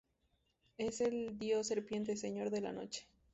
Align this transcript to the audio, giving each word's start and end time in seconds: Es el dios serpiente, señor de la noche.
Es 0.79 0.99
el 0.99 1.37
dios 1.37 1.67
serpiente, 1.67 2.17
señor 2.17 2.49
de 2.49 2.61
la 2.61 2.71
noche. 2.71 3.05